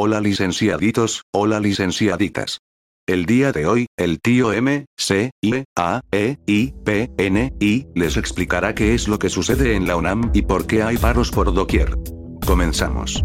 hola 0.00 0.20
licenciaditos, 0.20 1.22
hola 1.32 1.58
licenciaditas. 1.58 2.60
El 3.08 3.26
día 3.26 3.50
de 3.50 3.66
hoy, 3.66 3.86
el 3.96 4.20
tío 4.20 4.52
M, 4.52 4.86
C, 4.96 5.32
I, 5.42 5.64
A, 5.76 6.02
E, 6.12 6.36
I, 6.46 6.72
P, 6.84 7.10
N, 7.18 7.52
I, 7.58 7.88
les 7.96 8.16
explicará 8.16 8.76
qué 8.76 8.94
es 8.94 9.08
lo 9.08 9.18
que 9.18 9.28
sucede 9.28 9.74
en 9.74 9.88
la 9.88 9.96
UNAM 9.96 10.30
y 10.32 10.42
por 10.42 10.68
qué 10.68 10.84
hay 10.84 10.98
paros 10.98 11.32
por 11.32 11.52
doquier. 11.52 11.96
Comenzamos. 12.46 13.24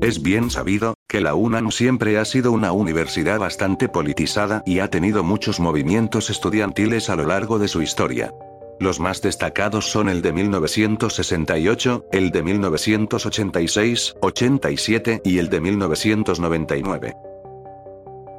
Es 0.00 0.22
bien 0.22 0.48
sabido, 0.48 0.94
que 1.06 1.20
la 1.20 1.34
UNAM 1.34 1.72
siempre 1.72 2.16
ha 2.16 2.24
sido 2.24 2.52
una 2.52 2.72
universidad 2.72 3.38
bastante 3.38 3.90
politizada 3.90 4.62
y 4.64 4.78
ha 4.78 4.88
tenido 4.88 5.22
muchos 5.22 5.60
movimientos 5.60 6.30
estudiantiles 6.30 7.10
a 7.10 7.16
lo 7.16 7.26
largo 7.26 7.58
de 7.58 7.68
su 7.68 7.82
historia. 7.82 8.32
Los 8.80 8.98
más 8.98 9.20
destacados 9.20 9.90
son 9.90 10.08
el 10.08 10.22
de 10.22 10.32
1968, 10.32 12.06
el 12.12 12.30
de 12.30 12.42
1986, 12.42 14.16
87 14.22 15.20
y 15.22 15.38
el 15.38 15.50
de 15.50 15.60
1999. 15.60 17.14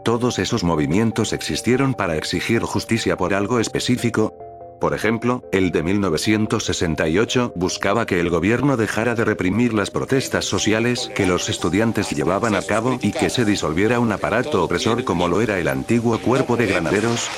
Todos 0.04 0.40
esos 0.40 0.64
movimientos 0.64 1.32
existieron 1.32 1.94
para 1.94 2.18
exigir 2.18 2.64
justicia 2.64 3.18
por 3.18 3.36
algo 3.36 3.60
específico, 3.60 4.34
por 4.82 4.96
ejemplo, 4.96 5.44
el 5.52 5.72
de 5.72 5.84
1968 5.84 7.54
buscaba 7.56 8.08
que 8.08 8.20
el 8.20 8.32
gobierno 8.32 8.78
dejara 8.78 9.14
de 9.14 9.24
reprimir 9.24 9.76
las 9.76 9.92
protestas 9.92 10.46
sociales 10.46 11.12
que 11.14 11.28
los 11.28 11.50
estudiantes 11.50 12.10
llevaban 12.10 12.56
a 12.56 12.64
cabo 12.64 12.98
y 13.00 13.12
que 13.12 13.30
se 13.30 13.46
disolviera 13.46 14.00
un 14.00 14.12
aparato 14.12 14.64
opresor 14.64 15.04
como 15.04 15.28
lo 15.28 15.40
era 15.40 15.60
el 15.60 15.68
antiguo 15.68 16.18
cuerpo 16.18 16.58
de 16.58 16.66
granaderos. 16.66 17.30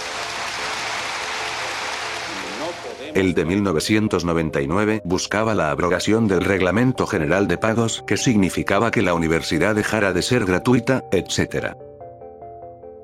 El 3.13 3.35
de 3.35 3.45
1999 3.45 5.01
buscaba 5.05 5.53
la 5.53 5.69
abrogación 5.69 6.27
del 6.27 6.41
Reglamento 6.41 7.05
General 7.05 7.47
de 7.47 7.59
Pagos, 7.59 8.03
que 8.07 8.17
significaba 8.17 8.89
que 8.89 9.03
la 9.03 9.13
universidad 9.13 9.75
dejara 9.75 10.13
de 10.13 10.23
ser 10.23 10.45
gratuita, 10.45 11.03
etc. 11.11 11.75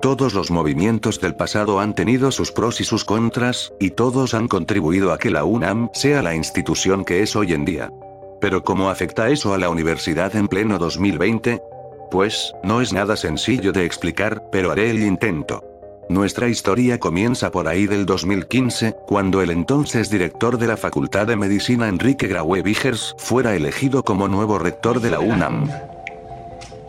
Todos 0.02 0.34
los 0.34 0.50
movimientos 0.50 1.20
del 1.20 1.36
pasado 1.36 1.78
han 1.78 1.94
tenido 1.94 2.32
sus 2.32 2.50
pros 2.50 2.80
y 2.80 2.84
sus 2.84 3.04
contras, 3.04 3.72
y 3.78 3.90
todos 3.90 4.34
han 4.34 4.48
contribuido 4.48 5.12
a 5.12 5.18
que 5.18 5.30
la 5.30 5.44
UNAM 5.44 5.90
sea 5.92 6.22
la 6.22 6.34
institución 6.34 7.04
que 7.04 7.22
es 7.22 7.36
hoy 7.36 7.52
en 7.52 7.64
día. 7.64 7.92
Pero 8.40 8.64
¿cómo 8.64 8.90
afecta 8.90 9.28
eso 9.28 9.54
a 9.54 9.58
la 9.58 9.68
universidad 9.68 10.34
en 10.34 10.48
pleno 10.48 10.78
2020? 10.78 11.62
Pues, 12.10 12.52
no 12.64 12.80
es 12.80 12.92
nada 12.92 13.16
sencillo 13.16 13.70
de 13.70 13.84
explicar, 13.84 14.42
pero 14.50 14.72
haré 14.72 14.90
el 14.90 15.04
intento. 15.04 15.69
Nuestra 16.10 16.48
historia 16.48 16.98
comienza 16.98 17.52
por 17.52 17.68
ahí 17.68 17.86
del 17.86 18.04
2015, 18.04 18.96
cuando 19.06 19.42
el 19.42 19.50
entonces 19.52 20.10
director 20.10 20.58
de 20.58 20.66
la 20.66 20.76
Facultad 20.76 21.28
de 21.28 21.36
Medicina 21.36 21.86
Enrique 21.86 22.26
Graue 22.26 22.62
Vigers 22.62 23.14
fuera 23.16 23.54
elegido 23.54 24.02
como 24.02 24.26
nuevo 24.26 24.58
rector 24.58 25.00
de 25.00 25.12
la 25.12 25.20
UNAM. 25.20 25.70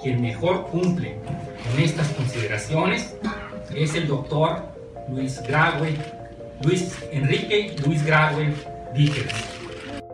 Quien 0.01 0.23
mejor 0.23 0.65
cumple 0.71 1.17
en 1.71 1.83
estas 1.83 2.07
consideraciones 2.13 3.15
es 3.75 3.93
el 3.93 4.07
doctor 4.07 4.63
Luis 5.07 5.39
Graue, 5.47 5.95
Luis 6.63 6.91
Enrique 7.11 7.75
Luis 7.85 8.03
Graue 8.03 8.55
Díaz. 8.95 9.60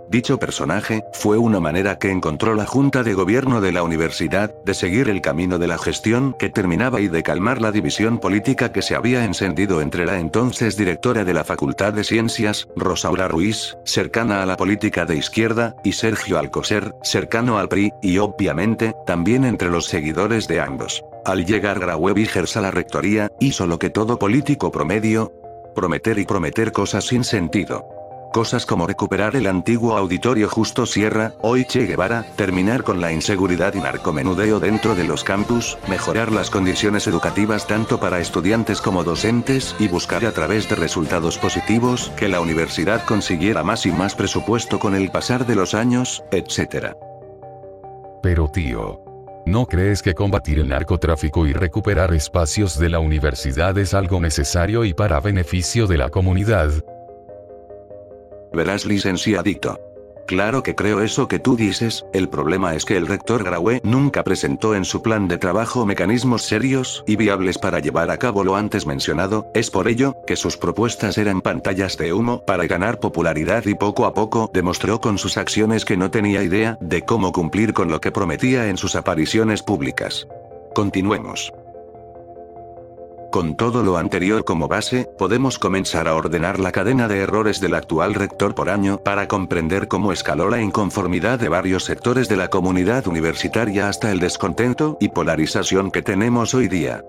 Dicho 0.10 0.40
personaje, 0.40 1.04
fue 1.12 1.38
una 1.38 1.60
manera 1.60 2.00
que 2.00 2.10
encontró 2.10 2.56
la 2.56 2.66
Junta 2.66 3.04
de 3.04 3.14
Gobierno 3.14 3.60
de 3.60 3.74
la 3.74 3.84
universidad, 3.84 4.54
de 4.64 4.74
seguir 4.74 5.10
el 5.10 5.22
camino 5.22 5.60
de 5.60 5.68
la 5.68 5.78
gestión 5.78 6.34
que 6.40 6.50
terminaba 6.50 7.02
y 7.02 7.10
de 7.10 7.24
calmar 7.24 7.62
la 7.62 7.74
división 7.74 8.18
política 8.18 8.72
que 8.72 8.82
se 8.82 8.96
había 8.96 9.26
encendido 9.26 9.82
entre 9.82 10.06
la 10.06 10.18
entonces 10.18 10.78
directora 10.78 11.26
de 11.26 11.34
la 11.34 11.44
Facultad 11.44 11.92
de 11.92 12.06
Ciencias, 12.06 12.70
Rosaura 12.78 13.28
Ruiz, 13.28 13.76
cercana 13.84 14.42
a 14.42 14.46
la 14.46 14.56
política 14.56 15.06
de 15.06 15.18
izquierda, 15.18 15.76
y 15.84 15.92
Sergio 15.92 16.40
Alcoser, 16.40 16.94
cercano 17.04 17.58
al 17.58 17.68
PRI, 17.68 17.92
y 18.02 18.18
obviamente, 18.20 18.96
también 19.06 19.44
entre 19.44 19.70
los 19.70 19.88
seguidores 19.88 20.48
de 20.48 20.62
ambos. 20.62 21.04
Al 21.26 21.46
llegar 21.46 21.80
Graue 21.80 22.14
Vigers 22.14 22.56
a 22.56 22.62
la 22.62 22.72
rectoría, 22.72 23.30
hizo 23.42 23.68
lo 23.68 23.78
que 23.78 23.90
todo 23.90 24.18
político 24.18 24.72
promedio, 24.72 25.34
prometer 25.76 26.18
y 26.18 26.26
prometer 26.26 26.72
cosas 26.72 27.06
sin 27.06 27.26
sentido. 27.26 27.97
Cosas 28.38 28.68
como 28.68 28.86
recuperar 28.86 29.36
el 29.36 29.48
antiguo 29.48 29.98
auditorio 29.98 30.48
Justo 30.48 30.86
Sierra, 30.86 31.34
hoy 31.42 31.66
Che 31.66 31.88
Guevara, 31.88 32.24
terminar 32.36 32.84
con 32.84 33.02
la 33.02 33.12
inseguridad 33.12 33.74
y 33.74 33.80
narcomenudeo 33.80 34.60
dentro 34.60 34.94
de 34.94 35.06
los 35.06 35.24
campus, 35.24 35.76
mejorar 35.90 36.32
las 36.32 36.52
condiciones 36.52 37.08
educativas 37.08 37.66
tanto 37.66 38.00
para 38.00 38.20
estudiantes 38.20 38.80
como 38.80 39.04
docentes 39.04 39.76
y 39.80 39.88
buscar 39.88 40.24
a 40.24 40.34
través 40.34 40.70
de 40.70 40.76
resultados 40.76 41.40
positivos 41.40 42.12
que 42.16 42.28
la 42.28 42.40
universidad 42.40 43.04
consiguiera 43.06 43.64
más 43.64 43.88
y 43.88 43.92
más 43.92 44.14
presupuesto 44.14 44.78
con 44.78 44.94
el 44.94 45.10
pasar 45.10 45.48
de 45.48 45.56
los 45.56 45.74
años, 45.74 46.24
etc. 46.30 46.94
Pero 48.22 48.52
tío, 48.52 49.02
¿No 49.48 49.66
crees 49.66 50.04
que 50.04 50.14
combatir 50.14 50.60
el 50.60 50.68
narcotráfico 50.68 51.48
y 51.48 51.54
recuperar 51.54 52.14
espacios 52.14 52.78
de 52.78 52.90
la 52.90 53.00
universidad 53.00 53.76
es 53.80 53.96
algo 53.96 54.22
necesario 54.22 54.86
y 54.86 54.94
para 54.94 55.22
beneficio 55.22 55.88
de 55.88 55.98
la 55.98 56.10
comunidad? 56.10 56.84
Verás 58.54 58.86
licenciadito. 58.86 59.80
Claro 60.28 60.62
que 60.62 60.76
creo 60.76 61.02
eso 61.02 61.30
que 61.30 61.40
tú 61.40 61.56
dices, 61.56 62.06
el 62.12 62.28
problema 62.28 62.76
es 62.76 62.84
que 62.84 62.98
el 62.98 63.08
rector 63.08 63.46
Graue 63.46 63.80
nunca 63.84 64.26
presentó 64.26 64.76
en 64.76 64.84
su 64.84 65.02
plan 65.02 65.30
de 65.30 65.38
trabajo 65.38 65.86
mecanismos 65.86 66.42
serios 66.42 67.02
y 67.08 67.16
viables 67.16 67.58
para 67.58 67.80
llevar 67.80 68.12
a 68.12 68.18
cabo 68.18 68.44
lo 68.44 68.58
antes 68.58 68.86
mencionado, 68.86 69.48
es 69.54 69.72
por 69.72 69.88
ello, 69.88 70.18
que 70.28 70.36
sus 70.36 70.58
propuestas 70.58 71.18
eran 71.18 71.40
pantallas 71.40 71.96
de 71.96 72.12
humo 72.12 72.44
para 72.46 72.68
ganar 72.68 73.00
popularidad 73.00 73.66
y 73.68 73.76
poco 73.76 74.06
a 74.06 74.14
poco 74.14 74.52
demostró 74.54 75.00
con 75.00 75.18
sus 75.18 75.38
acciones 75.38 75.86
que 75.86 75.96
no 75.96 76.12
tenía 76.12 76.44
idea 76.44 76.78
de 76.82 77.04
cómo 77.04 77.32
cumplir 77.32 77.72
con 77.72 77.90
lo 77.90 78.02
que 78.02 78.12
prometía 78.12 78.68
en 78.68 78.76
sus 78.76 78.98
apariciones 78.98 79.64
públicas. 79.64 80.28
Continuemos. 80.76 81.54
Con 83.32 83.56
todo 83.56 83.84
lo 83.84 83.98
anterior 83.98 84.46
como 84.46 84.68
base, 84.68 85.10
podemos 85.18 85.60
comenzar 85.60 86.08
a 86.08 86.16
ordenar 86.16 86.60
la 86.60 86.72
cadena 86.72 87.08
de 87.08 87.20
errores 87.20 87.60
del 87.60 87.74
actual 87.74 88.14
rector 88.14 88.56
por 88.56 88.70
año 88.70 89.00
para 89.04 89.28
comprender 89.28 89.88
cómo 89.88 90.14
escaló 90.14 90.50
la 90.50 90.62
inconformidad 90.62 91.38
de 91.38 91.50
varios 91.50 91.84
sectores 91.84 92.30
de 92.30 92.38
la 92.38 92.48
comunidad 92.50 93.06
universitaria 93.08 93.90
hasta 93.90 94.12
el 94.12 94.20
descontento 94.20 94.98
y 95.02 95.10
polarización 95.10 95.92
que 95.92 96.02
tenemos 96.02 96.54
hoy 96.54 96.68
día. 96.68 97.04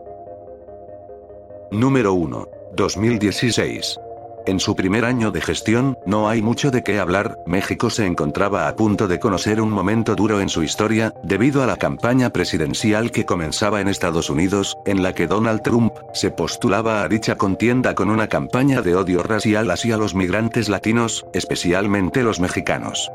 Número 1.71 2.15
1. 2.15 2.49
2016. 2.75 4.08
En 4.47 4.61
su 4.61 4.75
primer 4.75 5.05
año 5.05 5.31
de 5.31 5.41
gestión, 5.41 5.99
no 6.07 6.29
hay 6.29 6.43
mucho 6.43 6.71
de 6.71 6.83
qué 6.83 6.99
hablar, 6.99 7.37
México 7.47 7.91
se 7.91 8.07
encontraba 8.07 8.69
a 8.69 8.77
punto 8.77 9.09
de 9.09 9.19
conocer 9.19 9.61
un 9.61 9.71
momento 9.71 10.15
duro 10.15 10.41
en 10.41 10.49
su 10.49 10.63
historia, 10.63 11.13
debido 11.23 11.63
a 11.63 11.67
la 11.67 11.77
campaña 11.77 12.31
presidencial 12.31 13.11
que 13.11 13.27
comenzaba 13.27 13.81
en 13.81 13.89
Estados 13.89 14.31
Unidos, 14.31 14.77
en 14.87 15.03
la 15.03 15.15
que 15.15 15.27
Donald 15.27 15.63
Trump 15.63 15.93
se 16.15 16.31
postulaba 16.31 17.03
a 17.03 17.09
dicha 17.09 17.37
contienda 17.37 17.95
con 17.95 18.11
una 18.11 18.29
campaña 18.29 18.83
de 18.83 18.95
odio 18.95 19.23
racial 19.23 19.71
hacia 19.71 19.97
los 19.97 20.15
migrantes 20.15 20.69
latinos, 20.69 21.27
especialmente 21.33 22.23
los 22.23 22.41
mexicanos. 22.41 23.11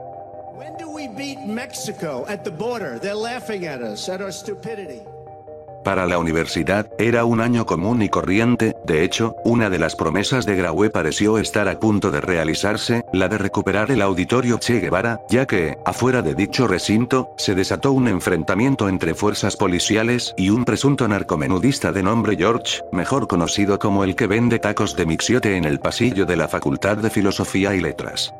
Para 5.84 6.06
la 6.06 6.18
universidad, 6.18 6.88
era 6.98 7.26
un 7.26 7.42
año 7.42 7.66
común 7.66 8.02
y 8.02 8.10
corriente, 8.10 8.76
de 8.86 9.04
hecho, 9.04 9.36
una 9.44 9.70
de 9.70 9.80
las 9.80 9.96
promesas 9.96 10.46
de 10.46 10.56
Graue 10.56 10.90
pareció 10.90 11.38
estar 11.38 11.68
a 11.68 11.78
punto 11.78 12.10
de 12.10 12.22
realizarse, 12.22 13.04
la 13.12 13.28
de 13.28 13.38
recuperar 13.38 13.92
el 13.92 14.02
auditorio 14.02 14.60
Che 14.60 14.80
Guevara, 14.80 15.20
ya 15.30 15.46
que, 15.46 15.78
afuera 15.86 16.22
de 16.22 16.36
dicho 16.36 16.68
recinto, 16.68 17.34
se 17.38 17.54
desató 17.54 17.92
un 17.92 18.08
enfrentamiento 18.08 18.88
entre 18.88 19.14
fuerzas 19.14 19.58
policiales 19.58 20.34
y 20.38 20.50
un 20.50 20.64
presunto 20.64 21.08
narcomenudista 21.08 21.92
de 21.92 22.04
nombre 22.04 22.38
George, 22.38 22.82
mejor 22.94 23.28
conocido 23.28 23.78
como 23.78 24.06
el 24.06 24.16
que 24.16 24.28
vende 24.28 24.60
tacos 24.60 24.96
de 24.96 25.06
mixiote 25.06 25.58
en 25.58 25.66
el 25.66 25.80
pasillo 25.80 26.26
de 26.26 26.38
la 26.38 26.48
Facultad 26.48 26.98
de 26.98 27.10
Filosofía 27.10 27.76
y 27.76 27.82
Letras. 27.82 28.34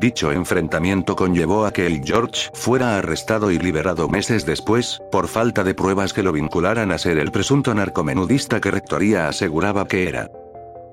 Dicho 0.00 0.32
enfrentamiento 0.32 1.14
conllevó 1.14 1.66
a 1.66 1.74
que 1.74 1.86
el 1.86 2.02
George 2.02 2.48
fuera 2.54 2.96
arrestado 2.96 3.50
y 3.50 3.58
liberado 3.58 4.08
meses 4.08 4.46
después, 4.46 4.98
por 5.12 5.28
falta 5.28 5.62
de 5.62 5.74
pruebas 5.74 6.14
que 6.14 6.22
lo 6.22 6.32
vincularan 6.32 6.90
a 6.90 6.96
ser 6.96 7.18
el 7.18 7.30
presunto 7.30 7.74
narcomenudista 7.74 8.62
que 8.62 8.70
Rectoría 8.70 9.28
aseguraba 9.28 9.86
que 9.86 10.08
era. 10.08 10.30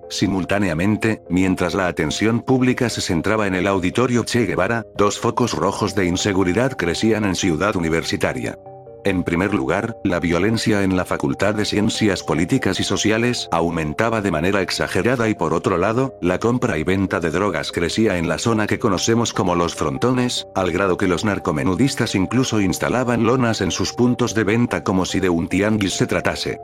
Simultáneamente, 0.09 1.21
mientras 1.29 1.73
la 1.73 1.87
atención 1.87 2.41
pública 2.41 2.89
se 2.89 2.99
centraba 2.99 3.47
en 3.47 3.55
el 3.55 3.67
auditorio 3.67 4.25
Che 4.25 4.45
Guevara, 4.45 4.85
dos 4.97 5.17
focos 5.19 5.53
rojos 5.53 5.95
de 5.95 6.05
inseguridad 6.05 6.73
crecían 6.73 7.23
en 7.23 7.35
Ciudad 7.35 7.77
Universitaria. 7.77 8.57
En 9.07 9.23
primer 9.23 9.53
lugar, 9.53 9.95
la 10.03 10.19
violencia 10.19 10.83
en 10.83 10.97
la 10.97 11.05
Facultad 11.05 11.55
de 11.55 11.63
Ciencias 11.63 12.23
Políticas 12.23 12.81
y 12.81 12.83
Sociales 12.83 13.47
aumentaba 13.53 14.21
de 14.21 14.31
manera 14.31 14.61
exagerada 14.61 15.29
y 15.29 15.33
por 15.33 15.53
otro 15.53 15.77
lado, 15.77 16.17
la 16.21 16.39
compra 16.39 16.77
y 16.77 16.83
venta 16.83 17.21
de 17.21 17.29
drogas 17.29 17.71
crecía 17.71 18.17
en 18.17 18.27
la 18.27 18.37
zona 18.37 18.67
que 18.67 18.79
conocemos 18.79 19.31
como 19.31 19.55
los 19.55 19.75
frontones, 19.75 20.45
al 20.55 20.73
grado 20.73 20.97
que 20.97 21.07
los 21.07 21.23
narcomenudistas 21.23 22.15
incluso 22.15 22.59
instalaban 22.59 23.23
lonas 23.23 23.61
en 23.61 23.71
sus 23.71 23.93
puntos 23.93 24.35
de 24.35 24.43
venta 24.43 24.83
como 24.83 25.05
si 25.05 25.21
de 25.21 25.29
un 25.29 25.47
tianguis 25.47 25.93
se 25.93 26.05
tratase. 26.05 26.59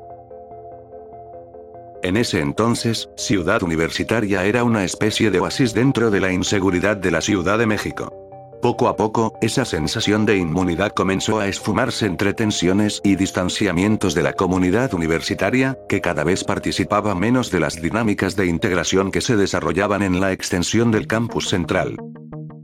En 2.03 2.17
ese 2.17 2.41
entonces, 2.41 3.07
Ciudad 3.15 3.63
Universitaria 3.63 4.43
era 4.43 4.65
una 4.65 4.83
especie 4.83 5.31
de 5.31 5.39
oasis 5.39 5.73
dentro 5.73 6.11
de 6.11 6.19
la 6.19 6.33
inseguridad 6.33 6.97
de 6.97 7.11
la 7.11 7.21
Ciudad 7.21 7.57
de 7.57 7.67
México. 7.67 8.22
Poco 8.63 8.87
a 8.87 8.95
poco, 8.95 9.37
esa 9.41 9.65
sensación 9.65 10.25
de 10.25 10.37
inmunidad 10.37 10.93
comenzó 10.93 11.41
a 11.41 11.49
esfumarse 11.49 12.05
entre 12.05 12.33
tensiones 12.33 13.01
y 13.03 13.17
distanciamientos 13.17 14.15
de 14.15 14.23
la 14.23 14.31
comunidad 14.31 14.93
universitaria, 14.93 15.77
que 15.89 15.99
cada 15.99 16.23
vez 16.23 16.45
participaba 16.45 17.13
menos 17.13 17.51
de 17.51 17.59
las 17.59 17.81
dinámicas 17.81 18.37
de 18.37 18.45
integración 18.45 19.11
que 19.11 19.19
se 19.19 19.35
desarrollaban 19.35 20.01
en 20.01 20.21
la 20.21 20.31
extensión 20.31 20.91
del 20.91 21.07
campus 21.07 21.49
central. 21.49 21.97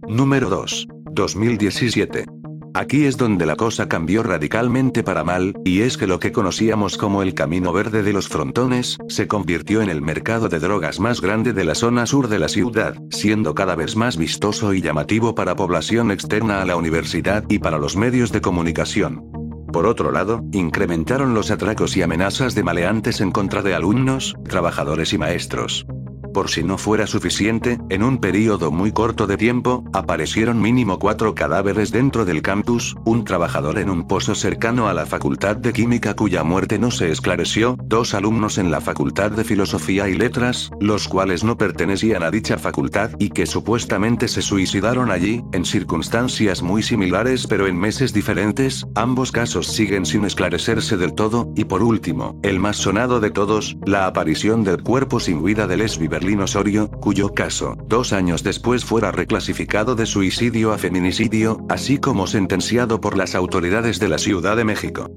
Número 0.08 0.48
2. 0.48 0.88
2017. 1.12 2.39
Aquí 2.74 3.06
es 3.06 3.18
donde 3.18 3.46
la 3.46 3.56
cosa 3.56 3.90
cambió 3.90 4.24
radicalmente 4.24 5.04
para 5.04 5.24
mal, 5.24 5.54
y 5.66 5.82
es 5.82 5.98
que 5.98 6.08
lo 6.08 6.20
que 6.20 6.32
conocíamos 6.32 6.98
como 6.98 7.24
el 7.24 7.34
camino 7.34 7.74
verde 7.74 8.04
de 8.04 8.14
los 8.14 8.28
frontones, 8.28 8.98
se 9.08 9.28
convirtió 9.28 9.82
en 9.82 9.90
el 9.90 10.02
mercado 10.02 10.50
de 10.50 10.60
drogas 10.60 11.00
más 11.00 11.22
grande 11.22 11.54
de 11.54 11.64
la 11.64 11.76
zona 11.76 12.06
sur 12.06 12.28
de 12.28 12.40
la 12.40 12.48
ciudad, 12.48 12.96
siendo 13.10 13.56
cada 13.56 13.76
vez 13.76 13.96
más 13.96 14.18
vistoso 14.18 14.74
y 14.74 14.82
llamativo 14.82 15.36
para 15.36 15.56
población 15.56 16.12
externa 16.12 16.62
a 16.62 16.66
la 16.66 16.76
universidad 16.76 17.44
y 17.50 17.60
para 17.60 17.78
los 17.78 17.96
medios 17.96 18.32
de 18.32 18.42
comunicación. 18.42 19.30
Por 19.72 19.86
otro 19.86 20.12
lado, 20.12 20.44
incrementaron 20.52 21.34
los 21.34 21.52
atracos 21.52 21.96
y 21.96 22.02
amenazas 22.02 22.56
de 22.56 22.64
maleantes 22.64 23.22
en 23.22 23.32
contra 23.32 23.62
de 23.62 23.76
alumnos, 23.76 24.36
trabajadores 24.48 25.14
y 25.14 25.18
maestros. 25.18 25.86
Por 26.34 26.50
si 26.50 26.64
no 26.64 26.78
fuera 26.78 27.08
suficiente, 27.08 27.80
en 27.90 28.04
un 28.04 28.20
periodo 28.20 28.72
muy 28.72 28.92
corto 28.92 29.28
de 29.28 29.38
tiempo, 29.38 29.84
aparecieron 29.94 30.62
mínimo 30.62 31.00
cuatro 31.00 31.34
cadáveres 31.34 31.92
dentro 31.92 32.26
del 32.26 32.42
campus, 32.42 32.96
un 33.06 33.24
trabajador 33.24 33.80
en 33.80 33.90
un 33.90 34.08
pozo 34.08 34.36
cercano 34.36 34.88
a 34.88 34.94
la 34.94 35.06
Facultad 35.06 35.56
de 35.56 35.74
Química 35.74 36.16
cuya 36.16 36.44
muerte 36.44 36.78
no 36.78 36.92
se 36.92 37.12
esclareció, 37.12 37.78
dos 37.84 38.14
alumnos 38.14 38.58
en 38.58 38.72
la 38.72 38.82
Facultad 38.82 39.32
de 39.32 39.44
Filosofía 39.44 40.08
y 40.08 40.16
Letras, 40.16 40.70
los 40.80 41.08
cuales 41.08 41.44
no 41.44 41.58
pertenecían 41.58 42.24
a 42.24 42.32
dicha 42.32 42.58
facultad 42.58 43.12
y 43.20 43.30
que 43.30 43.46
supuestamente 43.46 44.28
se 44.28 44.42
suicidaron 44.42 45.12
allí, 45.12 45.44
en 45.54 45.66
circunstancias 45.66 46.62
muy 46.62 46.84
similares 46.84 47.48
pero 47.48 47.68
en 47.68 47.78
meses 47.78 48.14
diferentes, 48.14 48.86
ambos 48.96 49.32
casos 49.32 49.68
siguen 49.68 50.06
sin 50.06 50.26
esclarecerse 50.26 50.98
del 50.98 51.14
todo, 51.14 51.52
y 51.56 51.66
por 51.66 51.82
último, 51.82 52.40
el 52.44 52.60
más 52.60 52.78
sonado 52.78 53.20
de 53.20 53.32
todos, 53.32 53.78
la 53.86 54.06
aparición 54.06 54.64
del 54.64 54.84
cuerpo 54.84 55.20
sin 55.20 55.44
vida 55.44 55.68
de 55.68 55.78
Lesbi 55.78 56.08
Berlín 56.20 56.42
Osorio, 56.42 56.92
cuyo 56.92 57.34
caso, 57.34 57.78
dos 57.88 58.12
años 58.12 58.44
después 58.44 58.84
fuera 58.84 59.10
reclasificado 59.10 59.96
de 59.96 60.06
suicidio 60.06 60.74
a 60.74 60.78
feminicidio, 60.78 61.66
así 61.70 61.98
como 61.98 62.28
sentenciado 62.28 63.00
por 63.00 63.16
las 63.16 63.36
autoridades 63.36 64.02
de 64.02 64.10
la 64.10 64.18
Ciudad 64.18 64.58
de 64.58 64.66
México. 64.66 65.10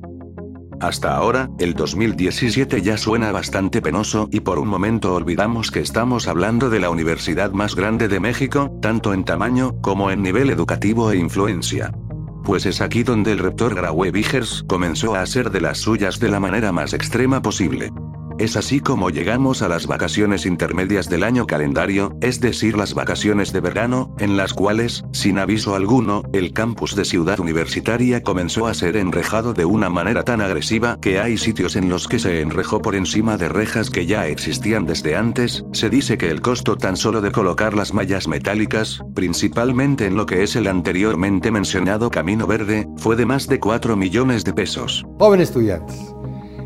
Hasta 0.80 1.16
ahora, 1.16 1.50
el 1.58 1.74
2017 1.74 2.82
ya 2.82 2.96
suena 2.98 3.32
bastante 3.32 3.82
penoso 3.82 4.28
y 4.30 4.40
por 4.40 4.60
un 4.60 4.68
momento 4.68 5.12
olvidamos 5.12 5.72
que 5.72 5.80
estamos 5.80 6.28
hablando 6.28 6.70
de 6.70 6.78
la 6.78 6.90
universidad 6.90 7.50
más 7.50 7.74
grande 7.74 8.06
de 8.06 8.20
México, 8.20 8.70
tanto 8.80 9.12
en 9.12 9.24
tamaño, 9.24 9.74
como 9.80 10.12
en 10.12 10.22
nivel 10.22 10.50
educativo 10.50 11.10
e 11.10 11.16
influencia. 11.16 11.90
Pues 12.44 12.64
es 12.64 12.80
aquí 12.80 13.02
donde 13.02 13.32
el 13.32 13.40
rector 13.40 13.74
Graue 13.74 14.12
Vigers 14.12 14.64
comenzó 14.68 15.16
a 15.16 15.22
hacer 15.22 15.50
de 15.50 15.62
las 15.62 15.78
suyas 15.78 16.20
de 16.20 16.28
la 16.28 16.38
manera 16.38 16.70
más 16.70 16.92
extrema 16.92 17.42
posible. 17.42 17.90
Es 18.38 18.56
así 18.56 18.80
como 18.80 19.10
llegamos 19.10 19.62
a 19.62 19.68
las 19.68 19.86
vacaciones 19.86 20.46
intermedias 20.46 21.08
del 21.08 21.22
año 21.22 21.46
calendario, 21.46 22.16
es 22.20 22.40
decir, 22.40 22.76
las 22.76 22.94
vacaciones 22.94 23.52
de 23.52 23.60
verano, 23.60 24.14
en 24.18 24.36
las 24.36 24.54
cuales, 24.54 25.04
sin 25.12 25.38
aviso 25.38 25.74
alguno, 25.74 26.22
el 26.32 26.52
campus 26.52 26.96
de 26.96 27.04
Ciudad 27.04 27.40
Universitaria 27.40 28.22
comenzó 28.22 28.66
a 28.66 28.74
ser 28.74 28.96
enrejado 28.96 29.54
de 29.54 29.64
una 29.64 29.90
manera 29.90 30.24
tan 30.24 30.40
agresiva 30.40 30.98
que 31.00 31.20
hay 31.20 31.36
sitios 31.36 31.76
en 31.76 31.88
los 31.88 32.08
que 32.08 32.18
se 32.18 32.40
enrejó 32.40 32.80
por 32.80 32.94
encima 32.94 33.36
de 33.36 33.48
rejas 33.48 33.90
que 33.90 34.06
ya 34.06 34.26
existían 34.26 34.86
desde 34.86 35.16
antes, 35.16 35.64
se 35.72 35.90
dice 35.90 36.18
que 36.18 36.30
el 36.30 36.40
costo 36.40 36.76
tan 36.76 36.96
solo 36.96 37.20
de 37.20 37.32
colocar 37.32 37.74
las 37.74 37.92
mallas 37.94 38.28
metálicas, 38.28 39.02
principalmente 39.14 40.06
en 40.06 40.16
lo 40.16 40.26
que 40.26 40.42
es 40.42 40.56
el 40.56 40.66
anteriormente 40.66 41.50
mencionado 41.50 42.10
Camino 42.10 42.46
Verde, 42.46 42.88
fue 42.96 43.16
de 43.16 43.26
más 43.26 43.46
de 43.46 43.60
4 43.60 43.96
millones 43.96 44.44
de 44.44 44.52
pesos. 44.52 45.04
Joven 45.18 45.40
estudiantes. 45.40 46.14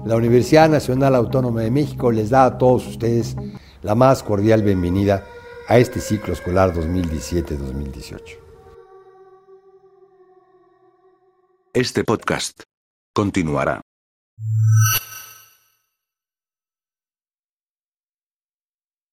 La 0.07 0.15
Universidad 0.15 0.69
Nacional 0.69 1.17
Autónoma 1.17 1.63
de 1.63 1.73
México 1.73 2.13
les 2.13 2.31
da 2.31 2.45
a 2.45 2.59
todos 2.59 2.87
ustedes 2.87 3.35
la 3.83 3.97
más 3.97 4.23
cordial 4.23 4.63
bienvenida 4.63 5.27
a 5.67 5.79
este 5.79 5.99
ciclo 5.99 6.33
escolar 6.33 6.73
2017-2018. 6.73 8.39
Este 11.75 12.05
podcast 12.05 12.63
continuará. 13.13 13.81